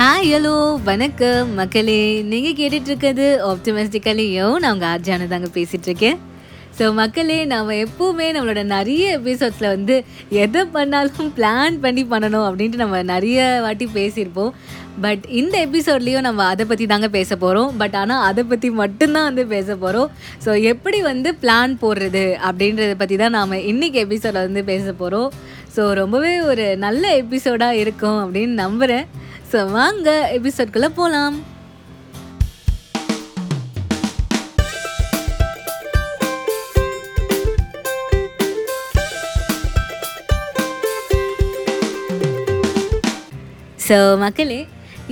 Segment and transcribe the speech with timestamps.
[0.00, 1.54] Hi hello வணக்கம்.
[1.54, 3.24] மக்களே நீங்கள் கேட்டுட்ருக்கிறது
[3.86, 6.16] இருக்கிறது நான் உங்கள் ஆர்ஜானு தாங்க பேசிகிட்ருக்கேன்
[6.78, 13.02] ஸோ மக்களே நாம் எப்போவுமே நம்மளோட நிறைய எபிசோட்ஸில் வந்து எதை பண்ணாலும் பிளான் பண்ணி பண்ணணும் அப்படின்ட்டு நம்ம
[13.02, 14.50] நிறைய வாட்டி பேசியிருப்போம்.
[15.00, 19.46] பட் இந்த எபிசோட்லேயும் நம்ம அதை பற்றி தாங்க பேச போகிறோம் பட் ஆனால் அதை பற்றி மட்டும்தான் வந்து
[19.46, 20.10] பேச போகிறோம்
[20.44, 25.32] ஸோ எப்படி வந்து பிளான் போடுறது அப்படின்றத பற்றி தான் நாம் இன்றைக்கி எபிசோடில் வந்து பேச போகிறோம்
[25.76, 29.06] ஸோ ரொம்பவே ஒரு நல்ல எபிசோடாக இருக்கும் அப்படின்னு நம்புகிறேன்
[29.50, 31.38] ஸோ வாங்க எபிசோட்குள்ளே போகலாம்
[43.86, 44.58] ஸோ மக்களே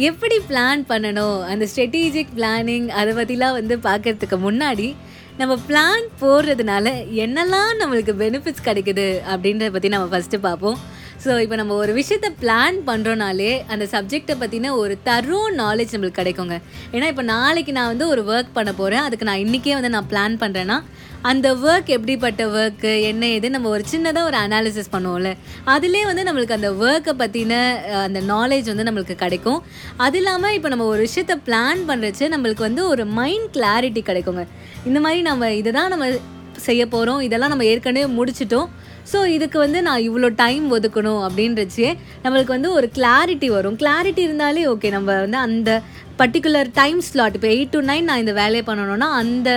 [0.08, 1.38] எப்படி பிளான் பண்ணணும்?
[1.52, 4.86] அந்த ஸ்ட்ரெட்டஜிக் பிளானிங் அதை பற்றிலாம் வந்து பார்க்கறதுக்கு முன்னாடி
[5.40, 6.86] நம்ம பிளான் போடுறதுனால
[7.24, 10.78] என்னெல்லாம் நம்மளுக்கு பெனிஃபிட்ஸ் கிடைக்குது அப்படின்றத பற்றி நம்ம ஃபஸ்ட்டு பார்ப்போம்.
[11.22, 16.56] ஸோ இப்போ நம்ம ஒரு விஷயத்த பிளான் பண்ணுறோனாலே அந்த சப்ஜெக்டை பற்றின ஒரு தரோ நாலேஜ் நம்மளுக்கு கிடைக்குங்க.
[16.94, 20.36] ஏன்னா இப்போ நாளைக்கு நான் வந்து ஒரு ஒர்க் பண்ண போகிறேன் அதுக்கு நான் இன்றைக்கே வந்து நான் பிளான்
[20.42, 20.78] பண்ணுறேன்னா
[21.30, 25.30] அந்த ஒர்க் எப்படிப்பட்ட ஒர்க்கு என்ன ஏது நம்ம ஒரு சின்னதாக ஒரு அனாலிசிஸ் பண்ணுவோம்ல.
[25.74, 27.54] அதிலே வந்து நம்மளுக்கு அந்த ஒர்க்கை பற்றின
[28.06, 29.60] அந்த நாலேஜ் வந்து நம்மளுக்கு கிடைக்கும்.
[30.06, 34.44] அது இல்லாமல் இப்போ நம்ம ஒரு விஷயத்த பிளான் பண்ணுறச்சு நம்மளுக்கு வந்து ஒரு மைண்ட் கிளாரிட்டி கிடைக்குங்க.
[34.90, 36.06] இந்த மாதிரி நம்ம இதை தான் நம்ம
[36.68, 38.68] செய்ய போகிறோம் இதெல்லாம் நம்ம ஏற்கனவே முடிச்சிட்டோம்.
[39.12, 41.86] ஸோ இதுக்கு வந்து நான் இவ்வளோ டைம் ஒதுக்கணும் அப்படின்றச்சு
[42.24, 43.78] நம்மளுக்கு வந்து ஒரு கிளாரிட்டி வரும்.
[43.82, 45.70] கிளாரிட்டி இருந்தாலே ஓகே நம்ம வந்து அந்த
[46.20, 49.50] பர்டிகுலர் டைம் ஸ்லாட் இப்போ எயிட் டு நைன் நான் இந்த வேலையை பண்ணணும்னா அந்த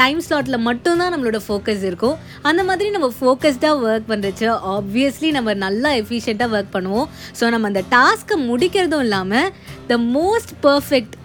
[0.00, 2.16] டைம் ஸ்லாட்டில் மட்டும்தான் நம்மளோட ஃபோக்கஸ் இருக்கும்.
[2.48, 7.08] அந்த மாதிரி நம்ம ஃபோக்கஸ்டாக ஒர்க் பண்ணுறச்சு ஆப்வியஸ்லி நம்ம நல்லா எஃபிஷியண்ட்டாக ஒர்க் பண்ணுவோம்.
[7.38, 9.50] ஸோ நம்ம அந்த டாஸ்க்கை முடிக்கிறதும் இல்லாமல்
[9.90, 11.16] த மோஸ்ட் பர்ஃபெக்ட்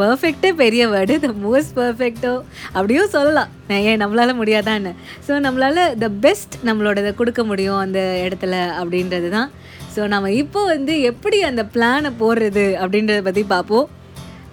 [0.00, 2.32] பர்ஃபெக்டே பெரிய வேர்டு த மோஸ்ட் பர்ஃபெக்டோ
[2.76, 3.50] அப்படியும் சொல்லலாம்.
[3.90, 4.92] ஏன் நம்மளால் முடியாதான்னு.
[5.26, 9.50] ஸோ நம்மளால் த பெஸ்ட் நம்மளோட இதை கொடுக்க முடியும் அந்த இடத்துல அப்படின்றது தான்
[9.96, 13.86] ஸோ நம்ம இப்போ வந்து எப்படி அந்த பிளானை போடுறது அப்படின்றத பற்றி பார்ப்போம்.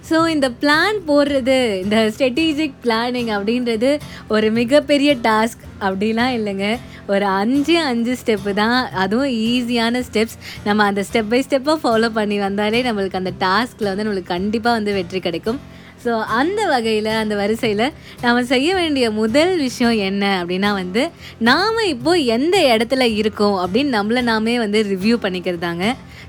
[0.08, 3.90] ஸோ இந்த பிளான் போடுறது இந்த ஸ்ட்ரெட்டஜிக் பிளானிங் அப்படின்றது
[4.34, 6.66] ஒரு மிகப்பெரிய டாஸ்க் அப்படிலாம் இல்லைங்க.
[7.12, 8.80] ஒரு அஞ்சு அஞ்சு ஸ்டெப்பு தான்.
[9.02, 10.36] அதுவும் ஈஸியான ஸ்டெப்ஸ்
[10.66, 14.92] நம்ம அந்த ஸ்டெப் பை ஸ்டெப்பாக ஃபாலோ பண்ணி வந்தாலே நம்மளுக்கு அந்த டாஸ்கில் வந்து நம்மளுக்கு கண்டிப்பாக வந்து
[14.98, 15.60] வெற்றி கிடைக்கும்.
[16.04, 17.84] ஸோ அந்த வகையில் அந்த வரிசையில்
[18.22, 21.02] நாம் செய்ய வேண்டிய முதல் விஷயம் என்ன அப்படின்னா வந்து
[21.50, 25.84] நாம் இப்போது எந்த இடத்துல இருக்கோம் அப்படின்னு நம்மளை நாமே வந்து ரிவ்யூ பண்ணிக்கிறதாங்க.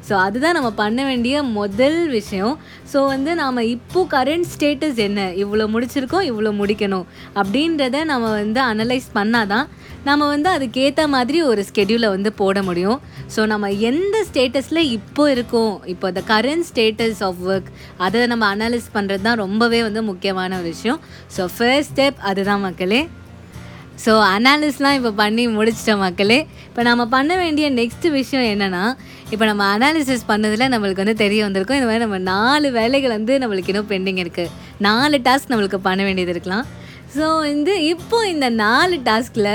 [0.07, 2.55] ஸோ அதுதான் நம்ம பண்ண வேண்டிய முதல் விஷயம்.
[2.93, 5.21] ஸோ வந்து நாம் இப்போது கரண்ட் ஸ்டேட்டஸ் என்ன?
[5.43, 7.05] இவ்வளோ முடிச்சிருக்கோம் இவ்வளோ முடிக்கணும்
[7.39, 9.67] அப்படின்றத நம்ம வந்து அனலைஸ் பண்ணால் தான்
[10.07, 12.99] நம்ம வந்து அதுக்கேற்ற மாதிரி ஒரு ஸ்கெடியூலை வந்து போட முடியும்.
[13.35, 17.69] ஸோ நம்ம எந்த ஸ்டேட்டஸில் இப்போ இருக்கோம் இப்போ the current status of work
[18.05, 20.97] அதை நம்ம அனலைஸ் பண்ணுறது தான் ரொம்ப ரொம்பவே வந்து முக்கியமான ஒரு விஷயம்.
[21.33, 22.99] ஸோ ஃபர்ஸ்ட் ஸ்டெப் அதுதான் மக்களே.
[24.03, 26.39] ஸோ அனாலிஸ்லாம் இப்போ பண்ணி முடிச்சிட்டோம் மக்களே.
[26.69, 28.83] இப்போ நம்ம பண்ண வேண்டிய நெக்ஸ்ட் விஷயம் என்னென்னா
[29.33, 31.79] இப்போ நம்ம அனாலிசிஸ் பண்ணதில் நம்மளுக்கு வந்து தெரிய வந்திருக்கும்.
[31.79, 34.51] இந்த மாதிரி நம்ம நாலு வேலைகள் வந்து நம்மளுக்கு இன்னும் பெண்டிங் இருக்குது
[34.87, 36.65] நாலு டாஸ்க் நம்மளுக்கு பண்ண வேண்டியது இருக்கலாம்.
[37.15, 39.53] ஸோ வந்து இப்போ இந்த நாலு டாஸ்கில்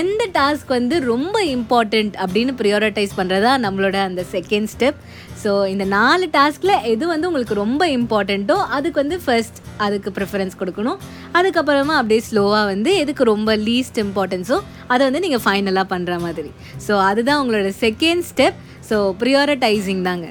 [0.00, 5.00] எந்த டாஸ்க் வந்து ரொம்ப இம்பார்ட்டண்ட் அப்படின்னு ப்ரியோரிட்டைஸ் பண்ணுறதா நம்மளோட அந்த செகண்ட் ஸ்டெப்
[5.42, 10.98] ஸோ இந்த நாலு டாஸ்கில் எது வந்து உங்களுக்கு ரொம்ப இம்பார்ட்டண்ட்டோ அதுக்கு வந்து ஃபர்ஸ்ட் அதுக்கு ப்ரிஃபரன்ஸ் கொடுக்கணும்.
[11.38, 14.58] அதுக்கப்புறமா அப்படியே ஸ்லோவாக வந்து எதுக்கு ரொம்ப லீஸ்ட் இம்பார்ட்டன்ஸோ
[14.92, 16.50] அதை வந்து நீங்கள் ஃபைனலாக பண்ணுற மாதிரி.
[16.86, 18.58] ஸோ அதுதான் உங்களோட செகண்ட் ஸ்டெப்
[18.90, 20.26] ஸோ ப்ரியாரிட்டைசிங் தாங்க.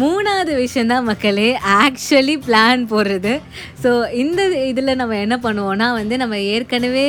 [0.00, 1.46] மூணாவது விஷயந்தான் மக்களே
[1.82, 3.32] ஆக்சுவலி பிளான் போடுறது.
[3.82, 3.90] ஸோ
[4.22, 4.40] இந்த
[4.70, 7.08] இதில் நம்ம என்ன பண்ணுவோன்னா வந்து நம்ம ஏற்கனவே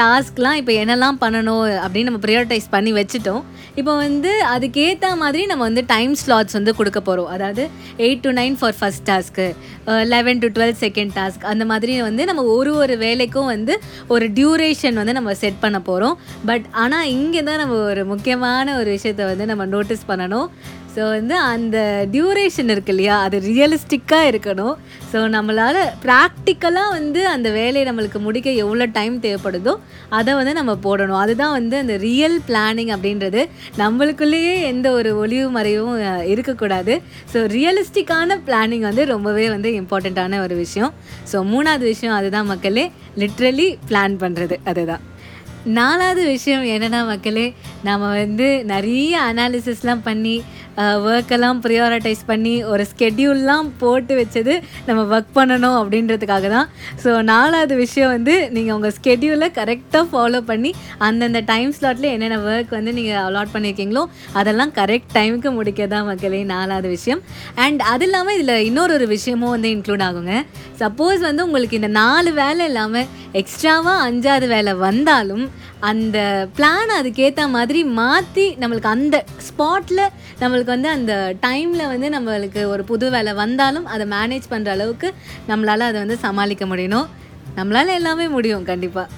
[0.00, 3.42] டாஸ்க்லாம் இப்போ என்னெல்லாம் பண்ணணும் அப்படின்னு நம்ம ப்ரியாரிட்டைஸ் பண்ணி வச்சுட்டோம்.
[3.80, 7.64] இப்போ வந்து அதுக்கேற்ற மாதிரி நம்ம வந்து டைம் ஸ்லாட்ஸ் வந்து கொடுக்க போகிறோம் அதாவது
[8.06, 9.46] eight to nine for first task
[10.14, 13.76] eleven to twelve second task அந்த மாதிரி வந்து நம்ம ஒரு ஒரு வேலைக்கும் வந்து
[14.14, 16.16] ஒரு டியூரேஷன் வந்து நம்ம செட் பண்ண போகிறோம்
[16.50, 20.48] பட் ஆனால் இங்கே தான் நம்ம ஒரு முக்கியமான ஒரு விஷயத்தை வந்து நம்ம நோட்டீஸ் பண்ணணும்.
[20.94, 21.76] ஸோ வந்து அந்த
[22.14, 24.74] டியூரேஷன் இருக்கு இல்லையா அது ரியலிஸ்டிக்காக இருக்கணும்.
[25.12, 29.74] ஸோ நம்மளால் ப்ராக்டிக்கலாக வந்து அந்த வேலையை நம்மளுக்கு முடிக்க எவ்வளோ டைம் தேவைப்படுதோ
[30.18, 31.20] அதை வந்து நம்ம போடணும்.
[31.24, 33.42] அதுதான் வந்து அந்த ரியல் பிளானிங் அப்படின்றது.
[33.82, 36.02] நம்மளுக்குள்ளேயே எந்த ஒரு ஒளிவு மறைவும்
[36.32, 36.96] இருக்கக்கூடாது.
[37.34, 40.92] ஸோ ரியலிஸ்டிக்கான பிளானிங் வந்து ரொம்பவே வந்து இம்பார்ட்டண்ட்டான ஒரு விஷயம்.
[41.32, 42.86] ஸோ மூணாவது விஷயம் அதுதான் மக்களே
[43.22, 45.02] லிட்ரலி பிளான் பண்ணுறது அதுதான்.
[45.76, 47.44] நாலாவது விஷயம் என்னென்னா மக்களே
[47.88, 50.32] நம்ம வந்து நிறைய அனாலிசிஸ்லாம் பண்ணி
[51.12, 54.54] ஒர்க்கெல்லாம் ப்ரியாரிட்டைஸ் பண்ணி ஒரு ஸ்கெட்யூல்லாம் போட்டு வச்சது
[54.86, 56.68] நம்ம ஒர்க் பண்ணணும் அப்படின்றதுக்காக தான்.
[57.04, 60.72] ஸோ நாலாவது விஷயம் வந்து நீங்கள் உங்கள் ஸ்கெட்யூலை கரெக்டாக ஃபாலோ பண்ணி
[61.08, 66.42] அந்தந்த டைம் ஸ்லாட்டில் என்னென்ன ஒர்க் வந்து நீங்கள் அலாட் பண்ணியிருக்கீங்களோ அதெல்லாம் கரெக்ட் டைமுக்கு முடிக்க தான் மக்களே
[66.54, 67.22] நாலாவது விஷயம்.
[67.64, 70.34] அண்ட் அது இல்லாமல் இதில் இன்னொரு ஒரு விஷயமும் வந்து இன்க்ளூட் ஆகுங்க.
[70.82, 73.10] சப்போஸ் வந்து உங்களுக்கு இந்த நாலு வேலை இல்லாமல்
[73.40, 75.44] எக்ஸ்ட்ராவாக அஞ்சாவது வேலை வந்தாலும்
[75.90, 76.18] அந்த
[76.56, 79.16] பிளான் அதுக்கேற்ற மாதிரி மாற்றி நம்மளுக்கு அந்த
[79.46, 80.02] ஸ்பாட்டில்
[80.40, 81.14] நம்மளுக்கு நம்மளுக்கு வந்து அந்த
[81.44, 85.08] டைமில் வந்து நம்மளுக்கு ஒரு புது வேலை வந்தாலும் அதை மேனேஜ் பண்ணுற அளவுக்கு
[85.48, 87.08] நம்மளால் அதை வந்து சமாளிக்க முடியணும்.
[87.56, 89.08] நம்மளால் எல்லாமே முடியும் கண்டிப்பாக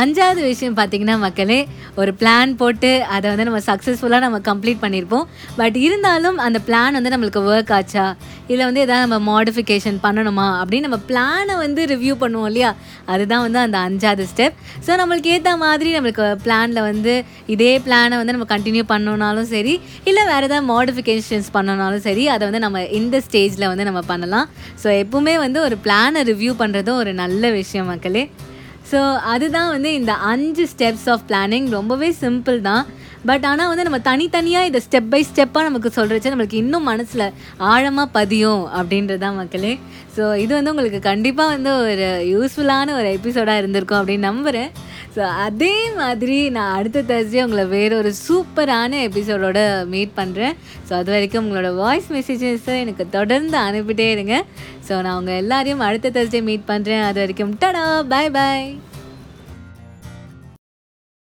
[0.00, 1.58] அஞ்சாவது விஷயம் பார்த்தீங்கன்னா மக்களே
[2.00, 5.26] ஒரு பிளான் போட்டு அதை வந்து நம்ம சக்ஸஸ்ஃபுல்லாக நம்ம கம்ப்ளீட் பண்ணியிருப்போம்
[5.60, 8.06] பட் இருந்தாலும் அந்த பிளான் வந்து நம்மளுக்கு ஒர்க் ஆச்சா?
[8.48, 10.46] இல்லை வந்து எதாவது நம்ம மாடிஃபிகேஷன் பண்ணணுமா?
[10.60, 12.70] அப்படின்னு நம்ம பிளானை வந்து ரிவ்யூ பண்ணுவோம் இல்லையா?
[13.12, 14.56] அதுதான் வந்து அந்த அஞ்சாவது ஸ்டெப்
[14.86, 17.14] ஸோ நம்மளுக்கு ஏற்ற மாதிரி நம்மளுக்கு பிளானில் வந்து
[17.54, 19.74] இதே பிளானை வந்து நம்ம கண்டினியூ பண்ணணுனாலும் சரி
[20.04, 24.48] இல்லை வேறு ஏதாவது மாடிஃபிகேஷன்ஸ் பண்ணனாலும் சரி அதை வந்து நம்ம இந்த ஸ்டேஜில் வந்து நம்ம பண்ணலாம்.
[24.84, 28.24] ஸோ எப்பவுமே வந்து ஒரு பிளானை ரிவ்யூ பண்ணுறதும் ஒரு நல்ல விஷயம் மக்களே.
[28.90, 29.00] ஸோ
[29.32, 32.84] அதுதான் வந்து இந்த அஞ்சு ஸ்டெப்ஸ் ஆஃப் பிளானிங் ரொம்பவே சிம்பிள் தான்.
[33.28, 37.24] பட் ஆனால் வந்து நம்ம தனித்தனியாக இதை ஸ்டெப் பை ஸ்டெப்பாக நமக்கு சொல்கிறச்சு நம்மளுக்கு இன்னும் மனசில்
[37.70, 39.72] ஆழமாக பதியும் அப்படின்றது தான் மக்களே.
[40.16, 44.70] ஸோ இது வந்து உங்களுக்கு கண்டிப்பாக வந்து ஒரு யூஸ்ஃபுல்லான ஒரு எபிசோடாக இருந்திருக்கும் அப்படின்னு நம்புகிறேன்
[45.16, 49.58] ஸோ அதே மாதிரி நான் அடுத்த தேர்ஸ்டே உங்களை வேற ஒரு சூப்பரான எபிசோடோட
[49.92, 50.56] மீட் பண்ணுறேன்
[50.88, 54.36] ஸோ அது வரைக்கும் உங்களோட வாய்ஸ் மெசேஜஸை எனக்கு தொடர்ந்து அனுப்பிட்டே இருங்க.
[54.88, 58.66] ஸோ நான் உங்கள் எல்லாரையும் அடுத்த தேர்ஸ்டே மீட் பண்ணுறேன் அது வரைக்கும் டடா பாய் பாய்